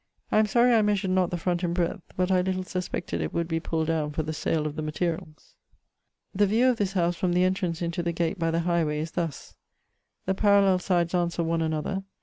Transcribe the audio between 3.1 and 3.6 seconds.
it would be